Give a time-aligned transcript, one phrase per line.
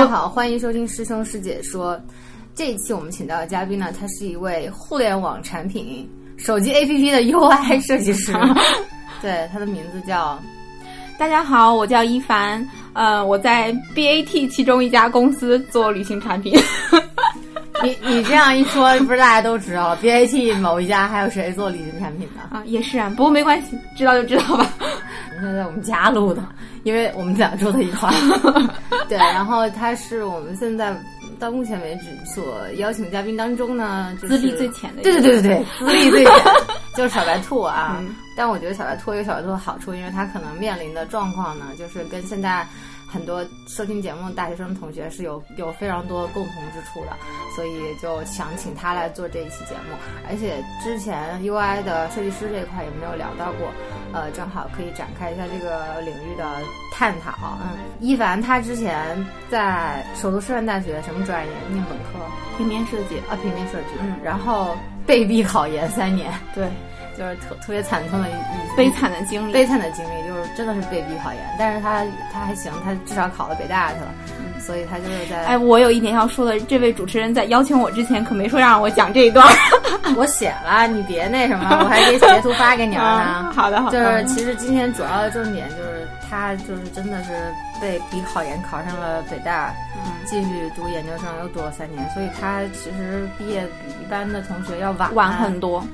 [0.00, 2.00] 家好，欢迎收听师兄师姐说。
[2.54, 6.08] 这一期我们请到的嘉宾呢，他是一位互联网产品、
[6.38, 8.32] 手机 APP 的 UI 设计师。
[9.20, 10.38] 对，他的名字叫……
[11.18, 12.66] 大家好，我叫一凡。
[12.94, 16.58] 呃，我在 BAT 其中一家公司做旅行产品。
[17.82, 22.62] 你你这样一说，不是大家都知道了？BAT 某一家还有谁做旅行产品的啊？
[22.66, 24.66] 也是啊，不过没关系，知道就知道吧。
[25.32, 26.42] 现在在我们家录的，
[26.82, 28.70] 因为我们俩住在一块儿。
[29.08, 30.94] 对，然后他是我们现在。
[31.38, 36.34] 到目前为止，所邀请嘉宾当中呢，资历最浅的，对对对对对， 资历最浅
[36.94, 37.98] 就是小白兔啊。
[38.36, 42.66] 但我觉得小白兔有小白兔的好处，因为它可能面临的状况呢，就是跟现在。
[43.12, 47.16] 很多收听节目的大学生同学是有有非常多共同之处的，
[47.56, 49.96] 所以就想请他来做这一期节目。
[50.28, 53.68] 而且之前 UI 的设计师这一块也没有聊到过，
[54.12, 56.44] 呃，正好可以展开一下这个领域的
[56.92, 57.58] 探讨。
[57.62, 62.18] 嗯，一凡他之前在首都师范大学什么专业念本科？
[62.56, 63.94] 平面设计啊，平面设计。
[64.00, 66.32] 嗯，然后被逼考研三年。
[66.54, 66.68] 对。
[67.18, 68.32] 就是特特别惨痛的一
[68.76, 74.14] 悲惨的经历，悲惨的经历就是真的是被逼考研，但是他他还行，他至少考到北大去了，
[74.60, 79.46] 所以他就是在哎，我有一点要说的，这位主持人在邀请我之前可没说让我讲这一段，
[80.16, 83.52] 我写了，你别那什么，我还给截图发给你了呢。
[83.56, 85.99] 好的好的，就是其实今天主要的重点就是
[86.30, 87.32] 他就是真的是
[87.80, 89.74] 被比考研考上了北大，
[90.24, 95.84] 继续读研究生又读了三年，所以他其实毕业比一般的同学要晚晚很多。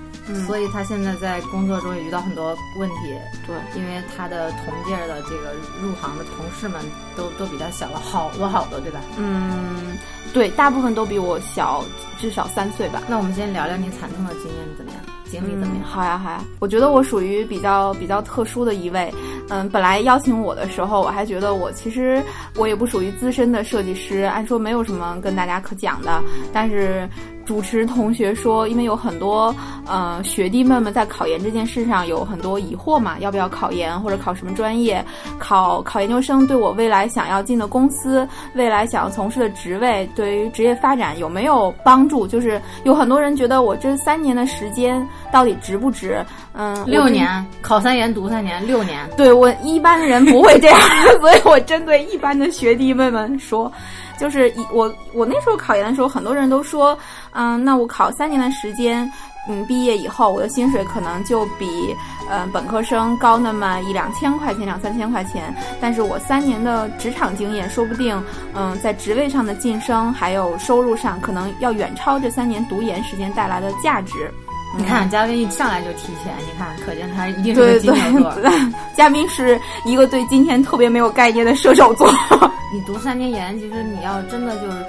[0.45, 2.49] 所以他现在在工作中也遇到很多
[2.81, 3.15] 问题，
[3.47, 6.83] 对，因为他的同届的这个入行的同事们
[7.17, 8.99] 都都比他小了好多好多，对吧？
[9.17, 9.97] 嗯，
[10.35, 11.85] 对，大部分都比我小
[12.19, 13.01] 至少三岁吧。
[13.07, 15.01] 那我们先聊聊你惨痛的经验怎么样？
[15.31, 15.85] 经历怎么样？
[15.85, 19.13] 好呀好呀，我觉得我属于比较比较特殊的一位。
[19.49, 22.23] 嗯，本来邀请我的时候，我还觉得我其实
[22.57, 27.09] 我也不属于资深的设计师，按说没有什么跟大家可讲的，但是。
[27.47, 29.55] 主持同学说，因为有很多
[29.87, 35.03] 呃学弟妹们在考研这件事上有很多疑惑嘛，要不要考研或者考什么专业，
[35.39, 42.27] 考考研究生对我未来想要进的公司，未来想要从事的职位，对于职业发展有没有帮助？
[42.27, 46.23] 就是有很多人觉得我这三年的时间到底值不值？
[46.59, 49.09] 嗯，六年考三研读三年，六年。
[49.17, 50.81] 对我一般的人不会这样，
[51.21, 53.71] 所以我针对一般的学弟妹们说。
[54.19, 56.99] 就是一我我那时候考研的时候，很多人都说，
[57.33, 59.11] 嗯，那我考三年的时间，
[59.49, 61.95] 嗯，毕业以后我的薪水可能就比
[62.29, 65.55] 呃本科生高那么一两千块钱、两三千块钱。
[65.81, 68.21] 但是我三年的职场经验，说不定，
[68.55, 74.33] 嗯，在职位上的晋升还有收入上，可能要远超这三年读研时间带来的价值。
[74.75, 78.35] 你看，嘉宾一上来就提钱，你看，可见他一定是个金牛座。
[78.97, 82.11] 嘉宾是一个对今天特别没有概念的射手座。
[82.73, 84.85] 你读三年研，其实你要真的就是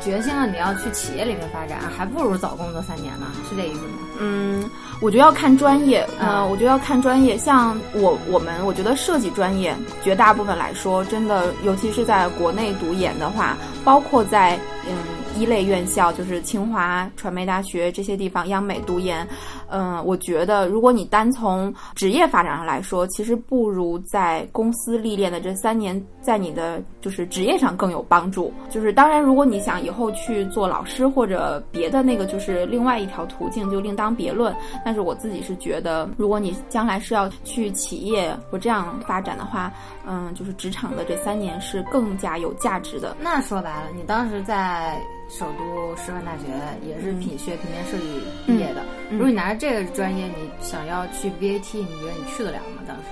[0.00, 3.98] 决心了，你要去企业里面发展，还不如早工作三年呢，是这意思吗？
[4.20, 4.70] 嗯，
[5.00, 6.06] 我觉得要看专业。
[6.20, 7.36] 嗯，我觉得要看专业。
[7.36, 9.74] 像我我们，我觉得设计专业
[10.04, 14.94] 绝大部分来说，真的，尤其是在国内读研的话，包括在嗯。
[15.38, 19.26] 一类院校就是清华传媒大学这些地方，央美读研，
[19.68, 28.52] 嗯，我觉得如果你单从职业发展上来说，其实不如在公司历练的这三年，在你的就是职业上更有帮助。
[28.70, 34.54] 就是当然，如果你想以后去做老师或者别的那个，就是另外一条途径，就另当别论。
[34.84, 39.72] 但是我自己是觉得，如果你将来是要去企业或这样发展的话，
[40.06, 43.16] 嗯，就是职场的这三年是更加有价值的。
[43.20, 45.00] 那说白了，你当时在。
[45.28, 46.44] 首都师范大学
[46.86, 48.84] 也是品学平面设计毕业的。
[49.10, 52.82] 如果你拿着这个专业，你想要去 BAT，你觉得你去得了吗？
[52.86, 53.04] 当时？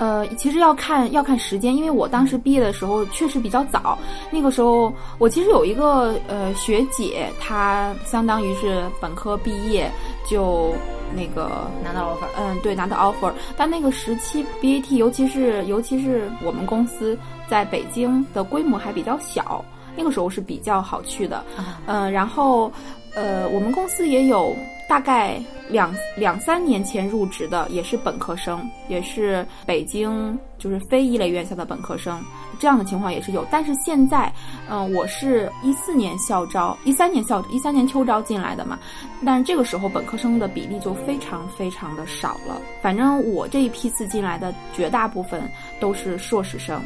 [0.00, 3.98] 呃，其实要看要看时间，因为我当时毕业的时候确实比较早。
[4.30, 9.92] 那个时候，我其实有一个呃学姐，她相当于是本科毕业
[10.26, 10.74] 就
[11.14, 12.28] 那个拿到 offer。
[12.38, 13.30] 嗯，对，拿到 offer。
[13.58, 17.16] 但那个时期 BAT，尤其是尤其是我们公司
[17.46, 19.62] 在北京的规模还比较小。
[19.96, 21.44] 那个时候是比较好去的，
[21.86, 22.72] 嗯，然后，
[23.14, 24.56] 呃，我们公司也有
[24.88, 32.22] 大概两两三年前入职的，也是本科生，也是北京就是非一类院校的本科生，
[32.58, 33.44] 这样的情况也是有。
[33.50, 34.32] 但是现在，
[34.68, 38.78] 嗯，我是一四年校招，一三年校一三年秋招进来的嘛，
[39.24, 42.60] 但这个时候本科生的比例就非常非常的少了。
[42.80, 45.42] 反正我这一批次进来的绝大部分
[45.80, 46.80] 都是硕士生。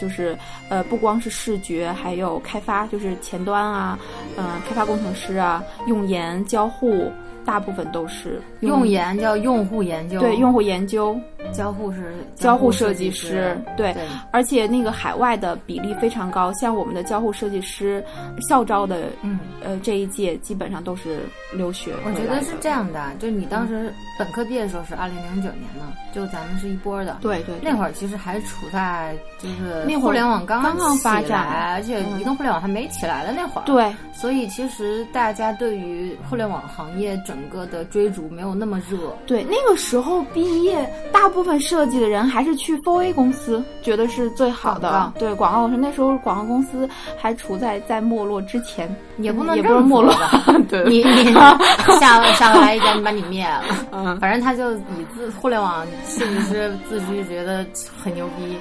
[0.00, 0.36] 就是，
[0.70, 3.98] 呃，不光是视觉，还有开发，就是前端啊，
[4.38, 7.12] 嗯，开发工程师啊，用研交互，
[7.44, 11.18] 大部分都是用研叫用户研究，对，用户研究，
[11.52, 13.94] 交互是交互设计师，对，
[14.30, 18.04] 而且那个海外的比例非常高，像我们的交互设计师
[18.48, 21.20] 校招的，嗯，呃，这一届基本上都是
[21.52, 21.92] 留学。
[22.04, 38.98] 我觉得是这样的，就你当时本科毕业的时候是二零零九年嘛，就咱们是一波的，对对，那会儿其实还处在就是那互联网刚刚发展，而且移动互联网还没起来的那会儿，对，所以其实大家对于互联网行业整个的追逐没有那么热。
[39.26, 45.12] 对，那个时候毕业，大部分设计的人还是去 4A 公司，觉得是最好的。
[45.18, 50.14] 对，广告公司那时候广告公司还处在在没落之前，也不能也不是没落。
[50.68, 51.32] 对，你你
[51.98, 53.64] 下下来一家，你把你灭了。
[53.92, 57.64] 嗯，反正他就以自互联网设计师自居，觉得
[58.02, 58.58] 很牛逼。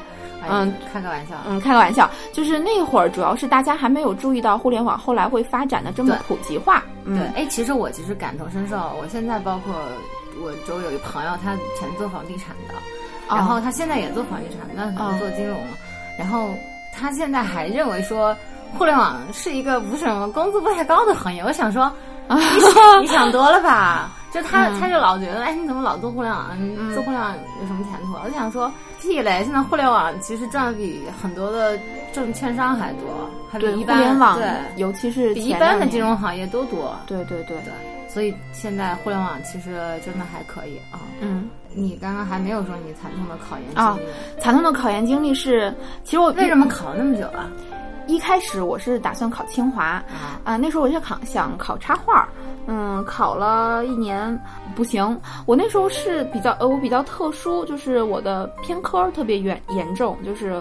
[0.49, 1.35] 嗯，开个玩笑。
[1.47, 6.81] 嗯，开个玩笑，就是那会儿主要是大家还没有注意到互联网后来会发展的这么普及化。
[7.05, 8.77] 对，哎，其实我其实感同身受。
[9.01, 9.75] 我现在包括
[10.41, 12.73] 我周有一朋友，他以前做房地产的，
[13.27, 15.57] 然后他现在也做房地产，那可能做金融。
[16.17, 16.53] 然后
[16.93, 18.35] 他现在还认为说，
[18.77, 21.41] 互联网是一个不是什么工资不太高的行业。
[21.43, 21.91] 我想说，
[23.01, 24.11] 你想多了吧？
[24.31, 26.55] 就他，他就老觉得，哎，你怎么老做互联网？
[26.59, 28.13] 你做互联网有什么前途？
[28.23, 28.71] 我想说，
[29.01, 29.41] 屁嘞！
[29.43, 31.79] 现在互联网其实赚的比很多的
[32.13, 36.95] 证券商还多，还比一般互联网对，尤其是比一般的金融行业都多。
[37.07, 37.73] 对对对对，
[38.09, 40.99] 所以现在互联网其实真的还可以啊。
[41.21, 44.41] 嗯，你刚刚还没有说你惨痛的考研经历。
[44.41, 45.73] 惨痛的考研经历是，
[46.03, 47.49] 其实我为什么考了那么久啊？
[48.07, 50.03] 一开始我是打算考清华，
[50.43, 52.27] 啊，那时候我就考想考插画，
[52.65, 54.35] 嗯，考了一年
[54.75, 55.15] 不行。
[55.45, 60.59] 我那时候是比较呃，我比较特殊，就是我的偏科特别严严重，就是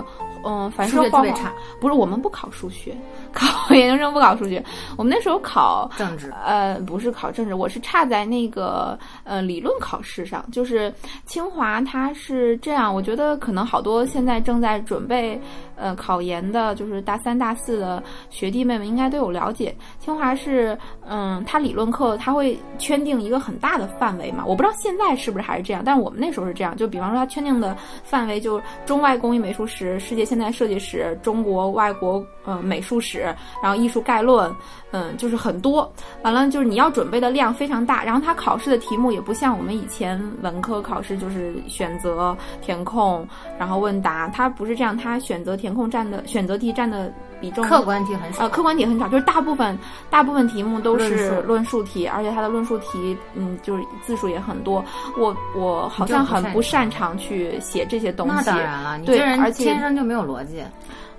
[0.48, 1.52] 嗯，反正特别差。
[1.78, 2.96] 不是我们不考数学，
[3.34, 4.64] 考研究生不考数学。
[4.96, 10.42] 我们那时候考政治，呃，不是考政治，我是差在那个呃理论考试上。
[10.50, 10.90] 就是
[11.26, 15.38] 清华它是这样，我觉得可能好多现在正在准备。
[15.80, 19.72] 呃，考研的就是大三、大四的学弟妹们应该都有了解。
[20.00, 20.76] 清华是，
[21.08, 24.42] 嗯，它理论课它会圈定一个很大的范围嘛。
[24.44, 26.76] 我不知道现在是不是还是这样，但是我们那时候是这样。
[26.76, 34.54] 就比方说，它圈定的范围就中外工艺美术史、世界现现代设计史、中国外国呃美术史，然后艺术概论，
[34.92, 35.92] 嗯，就是很多。
[36.22, 43.26] 完了就是你要准备的量非常大，然后它考试的题目也不像我们以前文科考试就是选择、填空，
[43.58, 45.48] 然后问答，它不是这样，它选择。
[45.58, 48.44] 填空占的选择题占的比重，客观题很少。
[48.44, 49.78] 呃，客观题很少，就是大部分
[50.10, 54.84] 大部分题目都是论述题，而且它的论述题，嗯，就是字数也很多。
[55.16, 58.34] 我我好像很不擅长去写这些东西。
[58.34, 60.62] 那当然了，你这人天生就没有逻辑。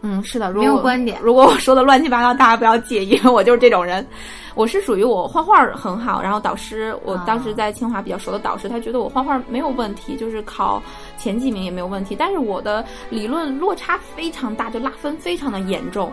[0.01, 1.19] 嗯，是的，如果没有观点。
[1.21, 4.05] 如果我说的乱七八糟，大家不要介意，我就是这种人。
[4.55, 10.81] 我是属于我画画很好，然后导师，我当时在清华比较熟的导师，他觉得我画画没有问题，就是考
[11.17, 12.15] 前几名也没有问题。
[12.17, 16.11] 但是我的理论落差非常大，就拉分非常的严重，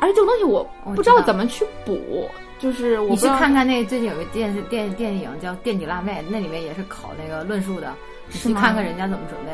[0.00, 2.28] 而且这个东西我不知道怎么去补。
[2.58, 7.94] 就是我你去看看那最近有个电视电电影叫《垫底辣妹》，那里面也是考那个论述的，
[8.32, 9.52] 你去看看人家怎么准备。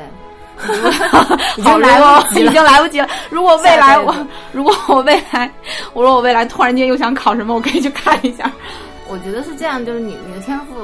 [1.56, 3.08] 已经 来不及了，已经来不及了。
[3.30, 4.14] 如果未来我，
[4.52, 5.50] 如果我未来，
[5.92, 8.50] 我说我未来突然间又想考什么，我可以去看一下。
[9.08, 10.75] 我觉得是这样，就是你你的天赋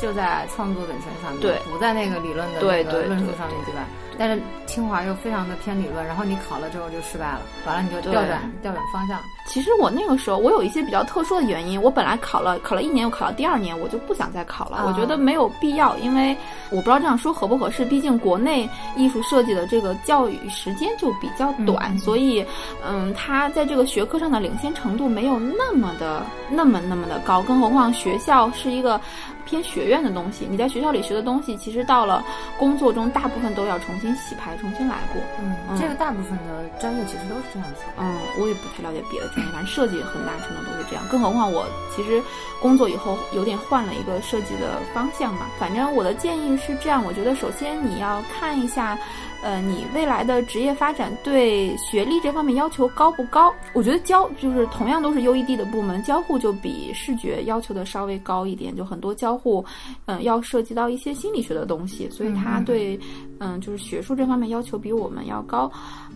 [0.00, 3.80] 就在创作本身上面，对，不在那个理论的那个论述上面，对吧？
[4.18, 9.18] 但是清华又非常的偏理论，然后你考了之后就失败了，完了你就调转调转方向。
[9.48, 16.36] 其实我那个时候我有一些比较特殊的原因，我本来考了考了一年，又考了第二年，我就不想再考了，我觉得没有必要，因为
[16.70, 22.44] 我不知道这样说合不合适，毕竟国内艺术设计的这个教育时间就比较短，所以
[22.86, 29.00] 嗯，它在这个学科上的领先程度没有那么的那么那么的高，更何况学校是一个。
[29.44, 32.24] 偏学院的东西，你在学校里学的东西，其实到了
[32.58, 35.22] 工作中，大部分都要重新洗牌、重新来过。
[35.40, 37.82] 嗯，这个大部分的专业其实都是这样子。
[37.98, 41.04] 嗯，我也不太了解别的专业，反正设计很大程度都是这样。
[41.10, 42.22] 更何况我其实
[42.60, 45.46] 工作以后有点换了一个设计的方向嘛。
[45.58, 48.98] 反正我的建议是这样，我觉得首先你要看一下。
[49.42, 53.52] 呃，你未来的职业发展对学历这方面要求高不高？
[53.74, 59.64] 我觉得交就是同样都是 UED 的部门，交互就比视觉要求的稍微高一点，就很多交互，
[60.06, 62.98] 嗯，要涉及到一些心理学的东西，所以他对，
[63.38, 65.70] 嗯，就是学术这方面要求比我们要高。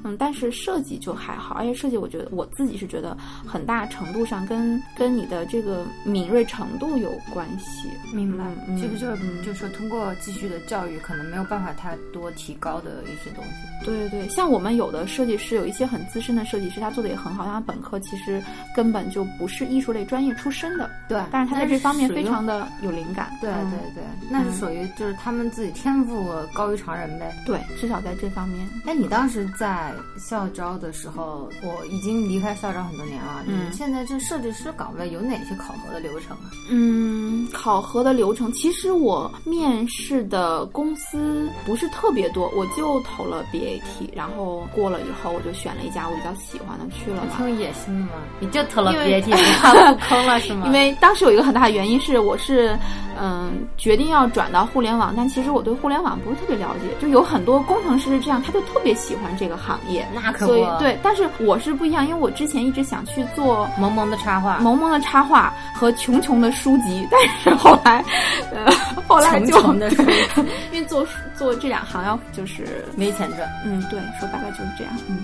[0.05, 7.89] 嗯，但是设计就还好，而且设计我觉得我自己是觉得很大程度上跟跟你的这个敏锐程度有关系。
[8.15, 8.45] 明白，
[8.81, 13.85] 这个就是就是说通过继续的教育，可能没有办法太多提高的一些东西。
[13.85, 18.43] 对对对，像我们有的设计师，有一些很资深的设计师，他做的也很好，他本科其实
[18.75, 23.31] 根本就不是艺术类专业出身的，对，但是他在这方面非常的有灵感。
[23.41, 27.33] 对对对，那是属于就是他们自己天赋高于常人呗。
[27.45, 28.69] 对，至少在这方面。
[28.87, 33.45] 哎，你当时在校招的时候，我已经离开校招很多年了。
[33.47, 36.51] 嗯，现在这设计师岗位有哪些考核的流程啊？
[36.71, 47.23] 嗯，考核的流程，其实我面试的公司不是特别多，我就投了 BAT，然后过了以后，我就选了一家我比较喜欢的去了。
[47.37, 50.67] 挺有野心的嘛，你就投了 BAT，不怕入坑了是吗？
[50.67, 52.77] 因为当时有一个很大的原因是，我是
[53.21, 60.07] 嗯决定要转到互联网，但其实我对互联网不是特别了解，就有很多工程师是这样，他就特别喜欢这个行业。
[60.15, 68.05] 那可不，对，但是我是不一样，因为我之前一直想去做萌萌的插画，萌萌的插画和穷穷的书籍，但是后来，
[68.53, 68.71] 呃，
[69.07, 69.57] 后来就
[70.73, 71.07] 因为做
[71.39, 73.49] 做这两行要就是没钱赚。
[73.65, 74.93] 嗯，对，说白了就是这样。
[75.09, 75.17] 嗯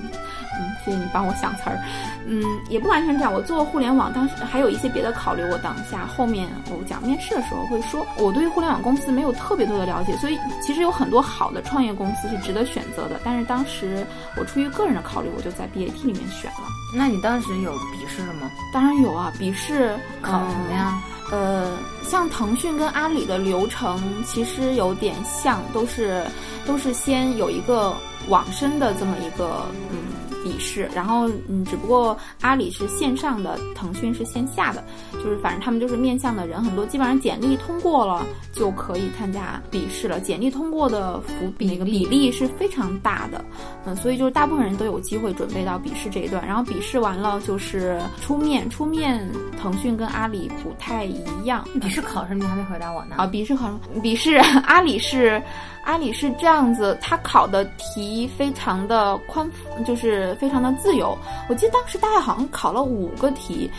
[0.54, 1.78] 嗯，谢谢你帮我想词儿。
[2.26, 3.32] 嗯，也不完全这样。
[3.32, 5.42] 我做互联网，当时还有一些别的考虑。
[5.44, 13.18] 我等一下后面我讲面试的时候会说，我对互联网公司没有特别多的了解，所以其实有很多好的创业公司是值得选择的。
[13.24, 16.68] 但是当时我出于个人的考虑，我就在 BAT 里面选了。
[16.94, 18.50] 那你当时有笔试了吗？
[18.74, 21.00] 当然有啊，笔试考什么呀？
[21.32, 26.24] 呃，像腾讯跟阿里的流程其实有点像，都是
[26.66, 27.92] 都是先有一个
[28.28, 30.21] 网申的这么一个嗯。
[30.42, 34.82] 笔试，然后嗯，只不过阿里是线上的，腾讯是线下的，
[35.14, 40.20] 就是反正他们就是面向的人很多，基本上简历通过了就可以参加笔试了。
[40.20, 41.20] 简历通过的
[41.56, 43.44] 比那个比例是非常大的，
[43.84, 46.46] 嗯，所以就是大部分人都有机会准备到笔试这一段。
[46.46, 49.26] 然后笔试完了就是出面，出面
[49.60, 51.66] 腾讯跟阿里不太一样。
[51.80, 52.44] 笔试考什么？
[52.44, 53.16] 你还没回答我呢。
[53.18, 54.00] 啊，笔试考什么？
[54.02, 54.34] 笔试
[54.66, 55.42] 阿里是。
[55.84, 59.50] 阿里是这样子，他考的题非常的宽，
[59.84, 61.16] 就是非常的自由。
[61.48, 63.70] 我记得当时大概好像考了五个题，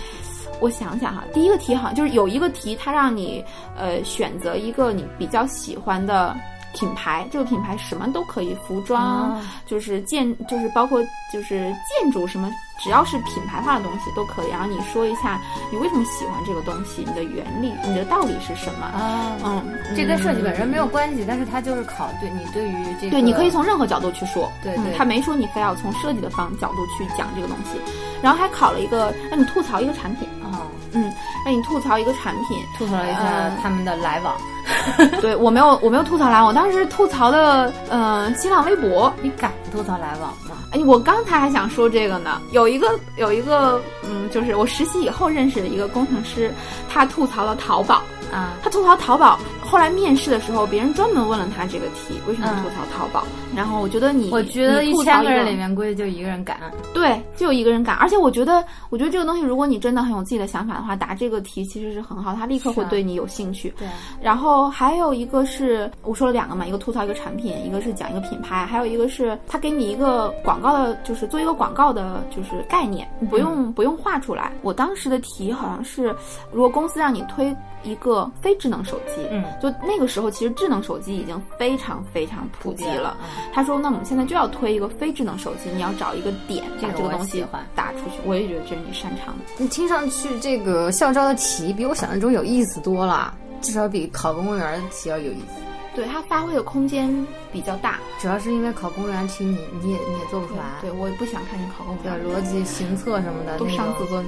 [0.60, 3.43] 我想想哈，第一个题好像就是有一个题，它让你
[3.77, 6.36] 呃选择一个你比较喜欢的。
[6.74, 11.01] 品牌这个品牌什么都可以，服装就是建就是包括
[11.32, 12.51] 就是建筑什么，
[12.84, 14.50] 只要是品牌化的东西都可以。
[14.50, 15.39] 然后你说一下
[15.72, 18.86] 你为什么喜欢这个东西，你的原理，你的道理是什么？
[18.86, 19.63] 啊，嗯，
[19.96, 27.80] 这跟设计本身没有关系，但是它就是考对你对于这个，对，你可以从任何角度去说，对对，他没说你非要从设计的方角度去讲这个东西。
[28.22, 30.63] 然后还考了一个让你吐槽一个产品啊，
[30.94, 31.12] 嗯，
[31.46, 34.34] 让你吐槽一个产品，吐槽一下他们的来往。
[35.22, 39.13] 对我没有，我没有吐槽来往，当时吐槽的，嗯，新浪微博。
[39.22, 40.58] 你敢吐槽来往吗？
[40.72, 42.42] 哎，我刚才还想说这个呢。
[42.51, 46.51] 有一个，有一个，嗯，就是我实习以后认识的一个工程师，
[46.89, 48.01] 他吐槽了淘宝。
[48.32, 49.39] 啊，他吐槽淘宝。
[49.74, 53.25] 后来面试的时候，别人专门问了他这个题：为什么吐槽淘宝？
[53.56, 56.60] 然后我觉得你，我觉得一千个人里面估计就一个人敢。
[56.94, 57.96] 对，就有一个人敢。
[57.96, 63.74] 而且我觉得，我觉得这个东西，如果你真的很有自己的想法的话，答这个题其实是很好，他立刻会对你有兴趣。
[63.80, 63.88] 对。
[64.22, 74.53] 然后还有一个是，我说了两个嘛，一个吐槽一个产品，一个是讲一个品牌，还有一个是他给你一个广告的，就是做一个广告的，就是概念，不用不用画出来。
[74.62, 76.15] 我当时的题好像是，
[76.51, 77.56] 如果公司让你推。
[77.86, 83.15] 一个非智能手机，嗯，就那个时候，其实智能手机已经非常非常普及了。
[83.53, 89.46] 他说：“那我们现在就要推一个非智能手机，你要找一个点，把这个东西打出去。”我也觉得这是你擅长的。
[89.58, 95.73] 你听上去这个校招的题比我想象中有意思多了，至少比考公务员的题要有意思。
[95.95, 97.09] 对它发挥的空间
[97.51, 100.63] 比较大，主要是因为考公务员题你你也你也做不出来。
[100.81, 104.25] 对我也不想看你考公务员，逻辑、行测什么的都伤自尊，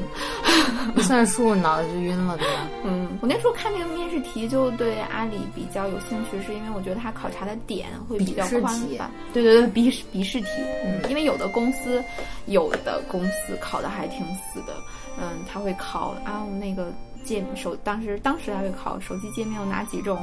[0.95, 2.67] 一算数脑子就晕了，对吧？
[2.85, 9.11] 嗯，我那时候看这个面试题就对阿里比较有兴趣，是因为我觉得它考察的点会比较宽泛。
[9.33, 10.47] 对对对，笔笔试题，
[10.85, 12.03] 嗯，因为有的公司
[12.45, 14.73] 有的公司考的还挺死的，
[15.19, 16.93] 嗯，他会考啊那个。
[17.25, 20.17] 界手当时当时还会考手机界面有哪几种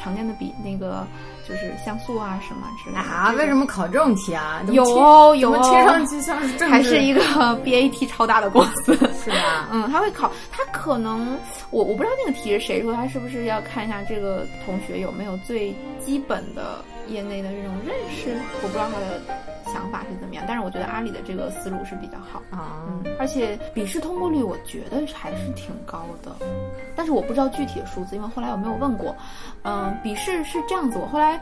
[0.00, 1.06] 常见的比那个
[1.48, 3.32] 就是像素啊什么之类的啊？
[3.36, 4.62] 为什么考这种题啊？
[4.70, 7.20] 有有听上去像是还是一个
[7.64, 8.94] BAT 超大的公司
[9.24, 9.68] 是吧？
[9.72, 11.36] 嗯，他会考他可能
[11.70, 18.36] 我我不知道那个题是谁说他是不是要看一下这个同学有没有最基本的业内的这种认识？
[18.62, 19.51] 我不知道他的。
[19.82, 20.44] 想法是怎么样？
[20.46, 26.36] 但是我觉得阿里的这个思路是比较好啊，嗯而且笔试通过率我觉得还是挺高的，
[26.94, 29.14] 但是我不知道具体的数字，因为后来我没有问过。
[29.64, 31.40] 嗯，笔试是这样子，我后来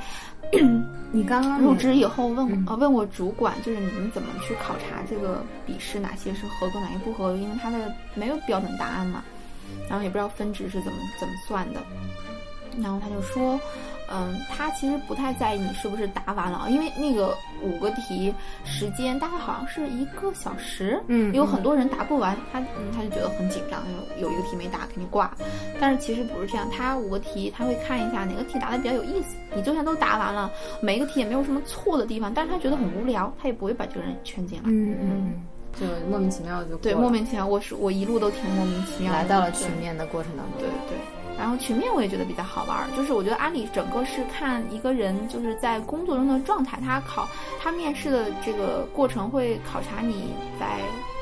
[1.13, 7.37] 你刚刚入职以后问呃问我主管，就是你们怎么去考察这个笔试哪些是合格，哪些不合格？
[7.37, 9.23] 因为它的没有标准答案嘛，
[9.89, 11.81] 然后也不知道分值是怎么怎么算的，
[12.83, 13.61] 然后他就说。
[14.12, 23.81] 嗯，他其实不太在意你是不是答完了，因为那个五个题时间大概好像是一个小时，嗯，有很多人答不完，他嗯他就觉得很紧张，
[24.19, 25.33] 有有一个题没答肯定挂，
[25.81, 30.50] 但是其实不是这样，他五个题他会看一下哪个题答的比较有意思，你就算都答完了，
[30.81, 35.47] 每一个题也没有什么错的地方，但是他觉得很无聊，他也不会把这个人圈进来，嗯嗯，
[35.79, 40.99] 就莫名其妙就对莫名其妙，我是我一路都挺莫名其妙，来到了群面的过程当中，对对。
[41.41, 47.27] 然后群面我也觉得比较好玩，就是我觉得阿里整个是看一个人就是在工作中的状态，他考
[47.59, 50.81] 他面试的这个过程会考察你在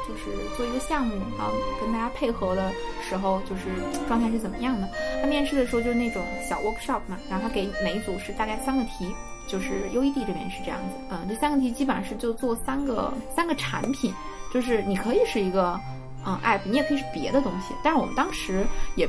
[0.09, 0.25] 就是
[0.57, 3.63] 做一个项目啊，跟大家配合的时候就是
[4.09, 4.89] 状态是怎么样的。
[5.23, 9.15] 他面试的时候就是那种小 workshop 嘛，然后他给每一组是大概三个题，
[9.47, 14.13] 就是 UED 这边是这样子，嗯，这三个题基本上是就做三个三个产品，
[14.53, 15.79] 就是你可以是一个
[16.27, 19.09] 嗯 app，你也可以是别的东西，但是我们当时也。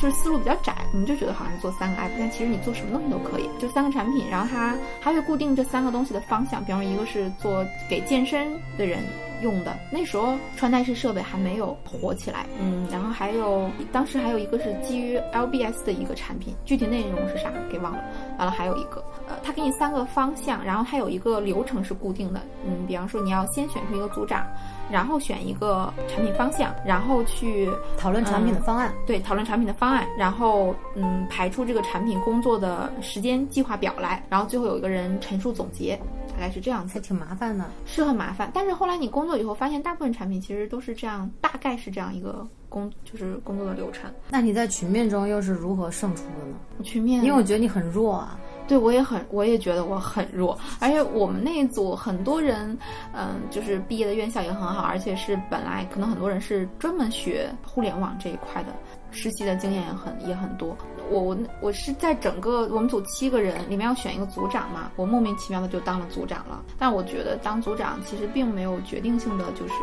[0.00, 9.00] 就是思路比较窄，我们就觉得好像做三个 app，但其实你做什么东西都可以，就三个产品，然后它还会固定这三个东西的方向，比方说一个是做给健身的人
[9.42, 18.04] 用的，那时候穿戴式设备还没有火起来，嗯，然后还有当时还有一个是基于 LBS 的一个产品，具体内容是啥给忘了，
[18.38, 24.46] 完了还有一个，呃，他给你三个方向，然后它有一个流程是固定的，嗯，比方说你要先选出一个组长。
[24.90, 28.92] 然后选一个产品方向，然后去讨论产品的方案。
[29.06, 35.98] 对，讨论产品的方案，然后嗯，排出这个产品工作的时间计划表来，然后最后有一个人陈述总结，
[36.32, 36.94] 大概是这样子。
[36.94, 38.50] 还挺麻烦的，是很麻烦。
[38.54, 44.10] 但是后来你工作以后发现，大部分产品其实都是这样，大概是这样一个工，就是工作的流程。
[44.30, 46.84] 那你在群面中又是如何胜出的呢？
[46.84, 48.38] 群面，因为我觉得你很弱啊。
[48.68, 52.76] 对，我也很，我也觉得我很弱，而且我们那一组很多人，
[53.12, 58.68] 嗯，就是毕业的院校也很好，而且是本来可能很多人是专门学互联网这一块的，
[59.10, 60.76] 实习的经验也很也很多。
[61.08, 66.64] 我我我是在整个我们组七个人里面要选一个组长嘛，我莫名其妙的就当了组长了。
[66.78, 69.74] 但我觉得当组长其实并没有决定性的就是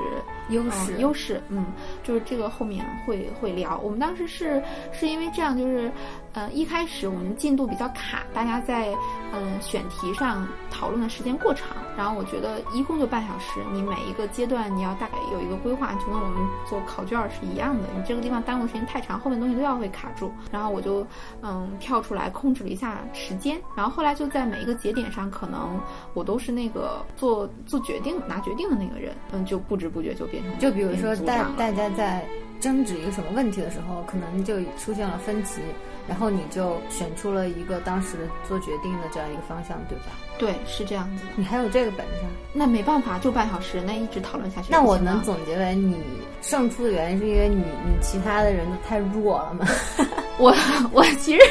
[0.49, 1.65] 优势优势，嗯，
[2.03, 3.79] 就是这个后面会会聊。
[3.79, 4.61] 我们当时是
[4.91, 5.91] 是因为这样就是。
[6.35, 8.91] 呃，一开始我们进度比较卡，大家在
[9.31, 20.31] 嗯选题上讨论的时间过长，然后我觉得一共就半小时，你每一个阶段你要大概有一个规划，就跟我们做考卷是一样的，你这个地方耽误时间太长，后面东西都要会卡住。
[20.51, 21.05] 然后我就
[21.41, 25.79] 嗯跳出来控制了一下时间，然后后来就在每一个节点上，可能
[26.15, 32.25] 我都是那个做做决定、拿决定的那个人，嗯，就不知不觉就变成就比如说大大家在
[32.63, 35.59] 争执一个什么问题的时候，可能就出现了分歧。
[36.05, 40.11] 然后你就选出了一个当时做决定的这样一个方向，对吧？
[40.37, 41.31] 对，是这样子的。
[41.37, 42.23] 你还有这个本事？
[42.51, 44.67] 那没办法，就半小时，那一直讨论下去。
[44.69, 45.97] 那我能总结为你
[46.41, 49.65] 胜出的原因是因为你你其他的人都太弱了吗？
[50.39, 50.53] 我
[50.91, 51.41] 我其实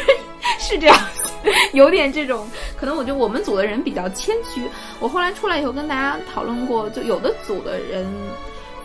[0.59, 0.99] 是这样，
[1.73, 2.47] 有点这种，
[2.77, 4.69] 可能我觉得我们组的人比较谦虚。
[5.01, 8.07] 我后来出来以后跟大家讨论过，就有的组的人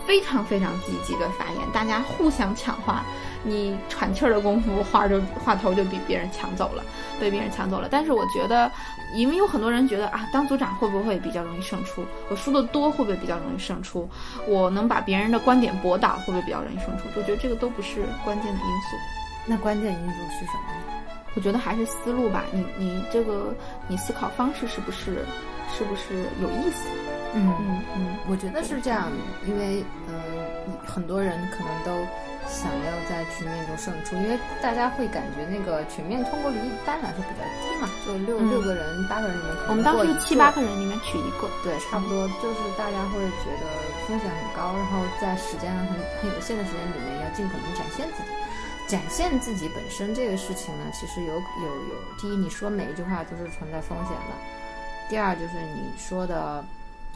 [0.08, 3.04] 非常非常积极的发言，大家互相抢话。
[3.44, 6.82] 你喘气儿的功夫，话就话头就比别人抢走了，
[7.20, 7.88] 被别人抢走了。
[7.90, 8.72] 但是我觉得，
[9.14, 12.04] 因为有很多人觉得啊，当组长会不会比较容易胜出？
[12.30, 14.08] 我输的多会不会比较容易胜出？
[14.46, 17.04] 我能把别人的观点驳倒会不会比较容易胜出？
[17.14, 18.96] 我觉得这个都不是关键的因素。
[19.44, 20.62] 那关键因素是什么？
[21.34, 22.44] 我觉得还是思路吧。
[22.50, 23.54] 你你这个
[23.86, 25.24] 你思考方式是不是
[25.76, 26.88] 是不是有意思？
[27.34, 29.10] 嗯嗯嗯，我觉得是这样，
[29.46, 30.14] 因为嗯，
[30.86, 32.06] 很多人可能都。
[32.48, 43.68] 想要在局面中胜出，因为大家会感觉那个全面通过率一般来说比较低嘛，就六六个人、八个人里面可能我们当时七八个人里面取一个，对，差不多就是大家会觉得
[44.08, 48.32] 风险很高，然后在时间上很很有限的时间里面要尽可能展现自己，
[48.88, 54.32] 展现自己本身这个事情呢，其实有有有，第一你说每一句话都是存在风险的，
[55.08, 56.64] 第二就是你说的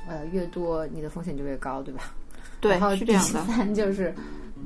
[0.08, 2.12] 呃越多，你的风险就越高，对吧？
[2.60, 4.14] 对，然后第三就是。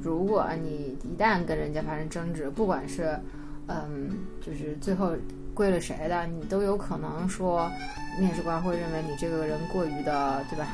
[0.03, 3.19] 如果你一旦跟人家发生争执，不管是，
[3.67, 4.11] 嗯，
[4.45, 5.13] 就是最后
[5.55, 7.67] 归了谁的，你都有可能说，
[8.21, 10.69] 面试官会认为你这个人过于的，对吧？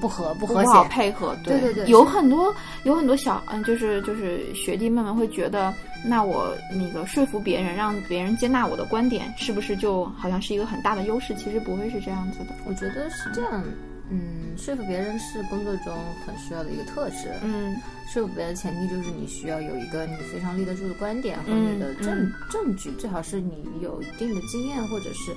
[0.00, 1.36] 不和不和谐，配合。
[1.44, 2.54] 对对对，有很多
[2.84, 5.72] 有很多小，嗯，就是就是学弟妹们会觉得，
[6.04, 11.34] 那我那个说服别人，让别人接纳我的观点，是不是就好像是一个很大的优势？
[11.34, 12.54] 其实不会是这样子的。
[12.66, 13.62] 我觉得是这样。
[14.10, 15.94] 嗯，说服别人是工作中
[16.26, 17.32] 很需要的一个特质。
[17.42, 17.74] 嗯，
[18.12, 25.32] 说服别人的前提就是你需要有一个你非常立得住的观点和你的证证据，最好是你有一定的经验，或者是，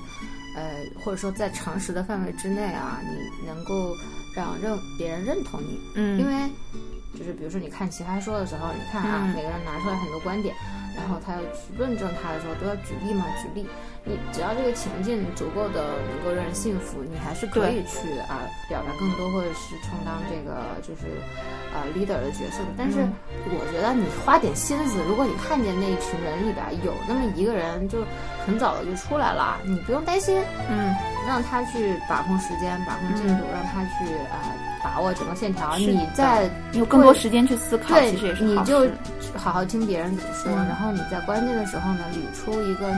[0.54, 3.96] 呃，或者说在常识的范围之内啊，你能够
[4.36, 5.80] 让认别人认同你。
[5.94, 6.48] 嗯，因为
[7.18, 10.54] 就是比如说你看奇葩说的时候，你看啊，每个人拿出来很多观点。
[10.96, 13.66] 然后他要去论证他的时候，都要举例嘛，举例。
[14.02, 21.20] 你只要这个情境足够的能够让人信服，你还是可以去啊表达更多，或者是充当这个就是
[21.74, 22.72] 啊 leader 的角色的。
[22.78, 22.96] 但是
[23.44, 28.00] 我觉得你花点心思，如果你看见那一群人里边有那么一个人就
[28.46, 30.94] 很早的就出来了，你不用担心，嗯，
[31.26, 35.76] 让他去把控时间，把控进度，让他去啊把握整个线条。
[35.76, 38.86] 你在有更多时间去思考，对其实也是你就
[39.34, 42.88] 好好好听别人怎么说，嗯然后你在关键的时候呢，捋出一个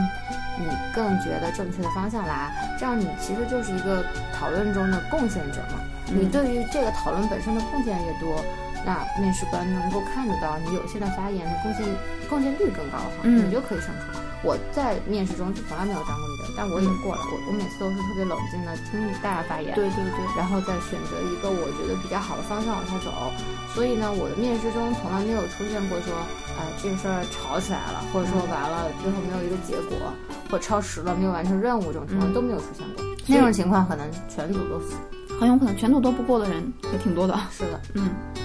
[0.58, 4.04] 你更觉得正确的方向来，这样你其实就是一个
[4.38, 5.80] 讨论中的贡献者嘛。
[5.80, 8.42] 嗯你对于这个讨论本身的贡献越多，
[8.82, 11.84] 那面试官能够看得到你有限的发言的贡献
[12.30, 14.18] 贡献率更高哈，嗯你就可以胜出。
[14.48, 23.12] 我在面试中就从来没有当过 leader，但我也过了，我我每次都是特别冷静的听大家发言，对对对，然后再选择一个我觉得比较好的方向往下走。
[23.76, 26.16] 所以呢，我的面试中从来没有出现过说，
[26.56, 30.00] 啊、这个事儿吵起来了，或者说完了最后没有一个结果，
[30.48, 33.04] 或超时了没有完成任务这种情况嗯都没有出现过。
[33.28, 34.96] 那种情况可能全组都死。
[35.38, 37.38] 很有可能全组都不过的人也挺多的。
[37.52, 38.42] 是的，嗯嗯，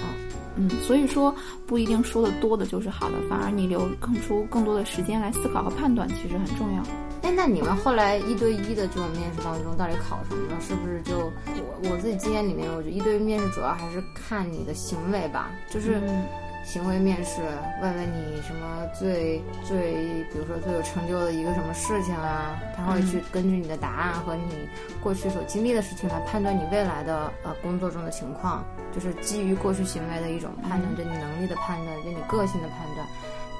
[0.82, 1.34] 所以说
[1.66, 6.82] 不一定说的多的就是好的，反而你留空出更多的时间来思考和判断，其实很重要。
[7.22, 10.56] 哎，那你们后来一对一的这种面试当中，到底考什么呢？
[10.60, 16.00] 是不是就我我自己经验里面，我觉得一对一面试主要还是看你的行为吧，就是。
[16.06, 16.24] 嗯
[16.64, 17.42] 行为面试，
[17.80, 24.68] 问问你什么最最，比如说最有成就的一个什么事情啊，他会去根据你的答案和你
[25.00, 33.06] 过去所经历的事情来判断你未来的呃工作中的情况，就是基于过去行为的一种判断，对你能力的判断，对你个性的判断，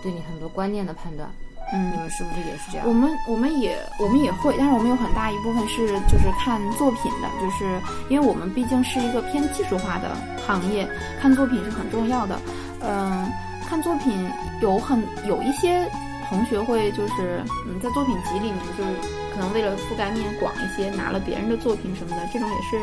[0.03, 1.31] 对你很多观念的判断。
[1.73, 2.87] 嗯你们是不是也是这样？
[2.87, 10.89] 我们我们也我们也会，但是我们有很大一部分是就是看作品的，就是因为我们毕竟是一个偏技术化的行业，
[11.21, 12.39] 看作品是很重要的。
[12.81, 13.31] 嗯、
[13.67, 15.91] 看作品有很有一些
[16.29, 18.91] 同学会就是嗯，在作品集里面就是
[19.33, 22.79] 可能为了覆盖面广一些，拿了别人的作品什么的，这种也是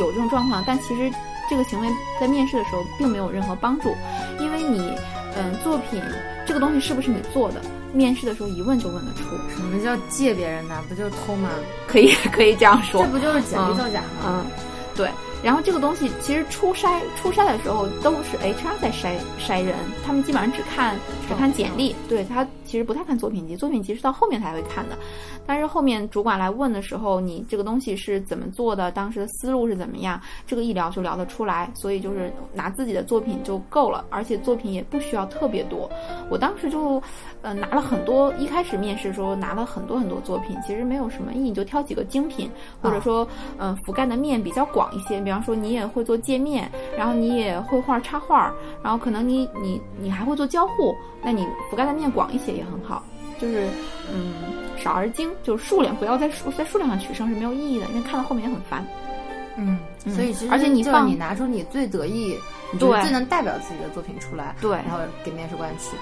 [0.00, 0.62] 有这种状况。
[0.66, 1.10] 但其实
[1.48, 1.88] 这个行为
[2.20, 3.94] 在面试的时候并没有任何帮助，
[4.40, 4.92] 因为你
[5.36, 6.00] 嗯作品
[6.46, 7.60] 这个东西是不是你做的，
[7.92, 9.36] 面试的时候一问就问得出。
[9.56, 10.74] 什么叫借别人的？
[10.88, 11.50] 不就是偷吗？
[11.86, 14.26] 可以 可以这样说这，不就是简历造假吗？
[14.26, 14.46] 嗯，
[14.96, 15.08] 对。
[15.42, 19.74] 然后这个东西其实初筛初筛的时候都是 HR 在筛筛人，
[20.06, 20.96] 他们基本上只看
[21.28, 24.98] 只看简历，对他其实不太看作品集，作品集是到后面才会看的。
[25.46, 35.88] 但是后面主管来问的时候，你这个东西是怎么做的，当时的思路是怎么样，这个一聊就聊得出来，所以就是拿自己的作品就够了，而且作品也不需要特别多。
[36.28, 37.00] 我当时就，
[37.42, 42.50] 呃，拿了很多，一开始面试的时候拿了很多很多作品，其实没有什么意义，你就挑几个精品，
[42.82, 43.24] 或者说，
[43.56, 45.20] 呃，覆盖的面比较广一些。
[45.20, 50.92] 比方说你也会做界面，然后你也会画插画，然后可能你你你还会做交互，
[51.24, 53.02] 那你覆盖的面广一些也很好。
[53.40, 53.68] 就是，
[54.12, 54.32] 嗯，
[54.78, 58.86] 少而精，就是数量不要在数在数量上取胜是没有意义的，因为看到后面也很烦。
[59.56, 62.38] 嗯，嗯所以其实而且你就是放你拿出你最得意、
[62.72, 65.96] 你最能代表自己的作品出来，对然后给面试官去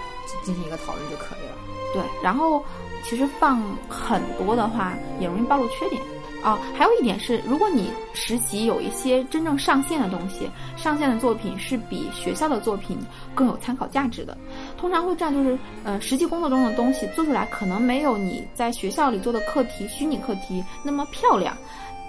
[0.45, 1.57] 进行一个讨论就可以了。
[1.95, 2.63] 对，然后
[3.05, 6.01] 其实放很多的话也容易暴露缺点。
[6.45, 12.99] 哦，还有一点是，如果你实习有一些真正上线的东西，上线的作品是比学校的作品
[13.33, 14.37] 更有参考价值的。
[14.83, 21.57] 通常会这样，就是呃，实际工作中的东西做出来可能没有你在学校里做的课题、虚拟课题那么漂亮。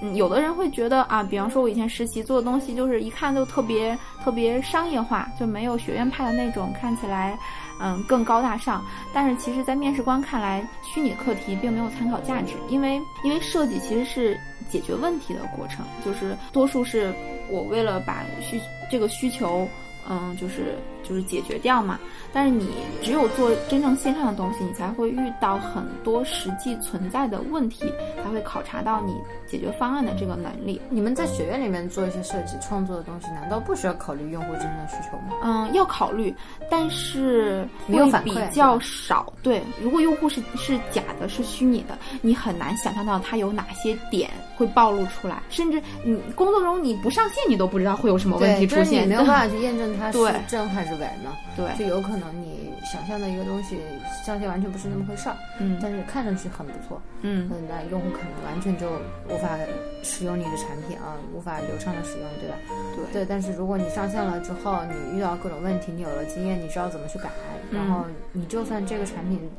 [0.01, 7.37] 嗯，有的人会觉得啊，比方说我以前实习做的东西，就是一看就特别特别商业化，就没有学院派的那种看起来，
[7.79, 8.83] 嗯，更高大上。
[9.13, 14.35] 但是其实，在面试官看来，虚拟课题并没有参考价值，因为因为设计其实是
[14.67, 17.13] 解决问题的过程，就是多数是
[17.49, 18.59] 我为了把需
[18.89, 19.65] 这个需求，
[20.09, 21.99] 嗯，就是就是解决掉嘛。
[22.33, 22.67] 但是你
[23.01, 27.85] 只有做真正线上的东西，你才会遇到很多实际存在的问题，
[28.23, 29.13] 才会考察到你
[29.47, 30.81] 解决方案的这个能力。
[30.89, 35.35] 你们在学院里面做一些设计创作的东西，难道不需要考虑用户真正的需求吗？
[35.43, 36.33] 嗯，要考虑，
[36.71, 39.31] 但是没有会比反馈是较少。
[39.43, 48.85] 对，如果用户是是假的，是虚拟的，你很难想象到他有哪些点会暴露出来，甚至你工作中你不上线，你都不知道会有什么问题出现。
[48.85, 51.35] 就是你没有办法去验证它是 对正还是伪呢？
[51.55, 53.77] 对，就有可能你想象的一个东西，
[54.25, 58.87] 上线完全不是那么回事儿，嗯但是看上去很不错，嗯嗯，那用户可能完全就
[59.29, 59.57] 无法
[60.03, 62.55] 使用你的产品啊，无法流畅的使用，对吧？
[62.95, 67.29] 对对，但是如果你上线了之后，你遇到各种问题，你有了经验，你知道怎么去改，
[67.71, 69.49] 然后你就算这个产品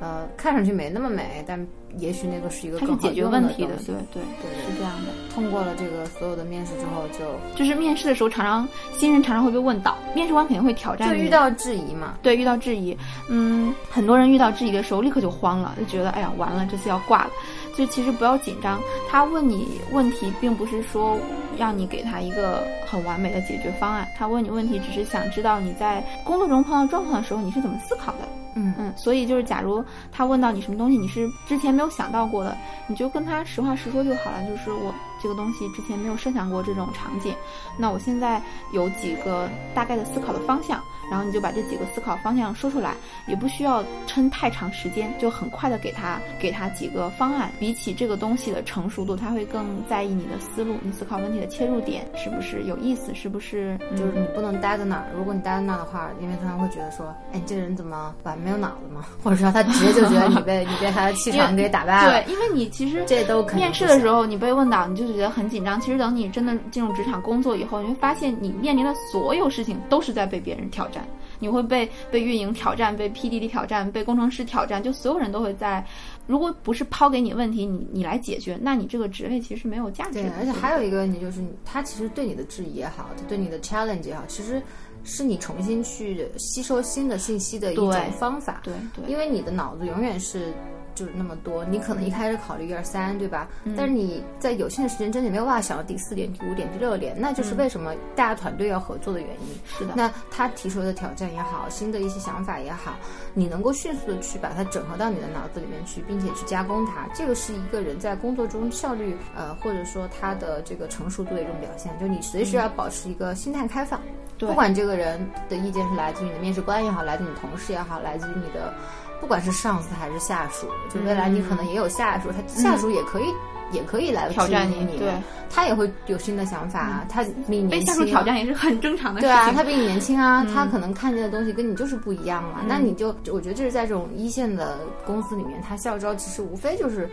[0.00, 1.64] 呃，看上去没那么美，但
[1.98, 5.12] 也许那个是一个更好解决问题的，对对对，是这样的。
[5.34, 12.18] 通过了这个所有的面试之后，就就是面试的时候，常常新人常常会被问到，面试官肯定会挑战，就遇到质疑嘛。
[12.22, 12.96] 对，遇到质疑，
[13.28, 17.30] 嗯，很多人遇到质疑的时候，立刻就慌了，就觉得哎呀，完了，这次要挂了。
[17.76, 21.18] 就其实不要紧张，他问你问题，并不是说
[21.58, 28.39] 让你给他一个很完美的解决方案，他问你问题，只是想知道你在工作中碰到状况的时候，你是怎么思考的。
[28.54, 34.42] 嗯嗯，所以就是，假如他问到你什么东西，你是之前没有想到过的，你就跟他实话实说就好了。
[34.48, 37.34] 就是我这个东西之前没有设想过这种场景，
[37.76, 40.80] 那我现在有几个大概的思考的方向。
[41.10, 42.94] 然后你就把这几个思考方向说出来，
[43.26, 47.50] 也不需要撑太长时间，就很快的给他给他几个方案。
[47.58, 55.06] 比起这个东西的成熟度，他会更在意你的思路，你思考问题的切入点是不是有意思，是不是就是你不能待在那儿。
[55.12, 59.04] 如果你待在那儿的话，因为他会觉得说，哎，你这个人怎么完没有脑子吗？
[59.20, 62.22] 或者说他直接就觉得你被 你被他的气场给打败了。
[62.24, 65.80] 对，因为你其实这都面试的时候你被问到，你就觉得很紧张。
[65.80, 71.06] 其实等你真的进入职场工作以后，你会发现你面临的所有事情都是在被别人挑战。
[71.42, 75.82] 你会被被运营挑战，被 PDD 挑战，被工程师挑战，就所有人都会在。
[76.26, 80.12] 如果不是抛给你问题，你你来解决，那你这个职位其实没有价值。
[80.12, 84.60] 对，而且还有一个问题就是，他其实对你的质疑也好，他对你的 challenge 也好，其实
[85.02, 88.60] 是你重新去吸收新的信息的一种方法。
[88.62, 90.52] 对对，因为你的脑子永远是。
[90.94, 93.48] 就是那么多，你可能一开始考虑一二三，对吧？
[93.76, 99.54] 但是你在有限的时间之内没有办法想到第四点、第五点、第六点，那就是为什么大家团队要合作的原因。
[99.66, 99.94] 是的。
[99.96, 102.94] 那他提出的挑战也好，新的一些想法也好，
[103.34, 111.92] 你能够迅速的去把它整合到你的脑子里面去，并且去加工它，这个是一个人在工作中效率，呃，或者说他的这个成熟度的一种表现。
[111.98, 114.00] 就你随时要保持一个心态开放，
[114.38, 118.72] 不管这个人的意见是来自于你的面试官也好，来自你的同事也好，来自于你的。
[119.20, 123.26] 不管是上司还是下属，就未来你可能也有下属，他下属也可以，
[123.70, 125.12] 也可以来挑战你，对，
[125.48, 137.08] 他也会有新的想法，他比你被下属挑战也是很正常的，对啊，他比你年轻啊，他可能看见的东西跟你就是不一样嘛，那你就我觉得这是在这种一线的公司里面，他校招其实无非就是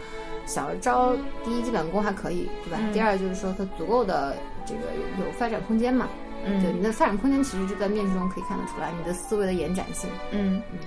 [0.46, 2.80] 小招，第一基本功还可以，对吧？
[2.94, 4.82] 第二就是说他足够的这个
[5.20, 6.08] 有发展空间嘛，
[6.46, 10.80] 嗯，对，你的发展空间其实就在面试中可以看得出来，你的思维的延展性，嗯嗯。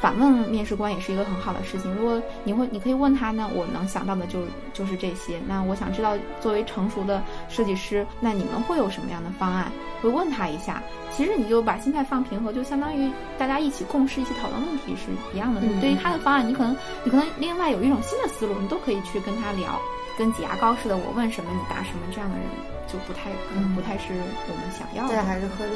[0.00, 1.94] 反问面试官也是一个很好的事情。
[1.94, 4.40] 如果你会，你可以问他呢，我能想到的就
[4.72, 5.40] 就是这些。
[5.46, 9.70] 那我想知道，作为成熟的设计师，那你们会有什么样的方案？
[10.02, 10.82] 会问他一下。
[11.10, 15.62] 其实你就把心态放平和，就相当于大家一起共事、一起讨论问题是一样的。
[15.80, 19.80] 对于他的方案，你可能你可能另外有一种新的思路，你都可以去跟他聊。
[20.18, 22.44] 跟挤牙膏似的，我问什么你答什么，这样的人
[22.86, 24.14] 就不太可能不太是
[24.48, 25.14] 我们想要的。
[25.14, 25.74] 对，还是喝着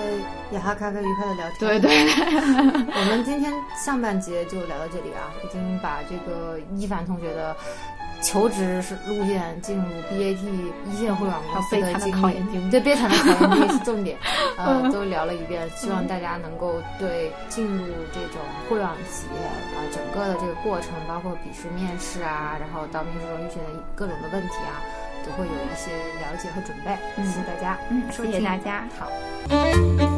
[0.53, 1.59] 雅哈咖啡，愉快的聊天。
[1.59, 1.91] 对对。
[2.95, 7.57] 我们今天上半节就聊到这里啊，已经把这个一凡同学的。
[8.23, 10.37] 求职是路线，进入 BAT
[10.87, 14.17] 一线互联网公司的经历，对悲惨的考研经历是重点，
[14.57, 15.69] 呃， 都聊了一遍。
[15.71, 24.85] 希望大家能够对进入这种互联网企业啊，整个的这个过程，包括笔试、面试啊，然后到面试中遇见的各种的问题啊，
[25.25, 26.97] 都会有一些了解和准备。
[27.17, 30.10] 谢谢大家，嗯，谢谢大家，好。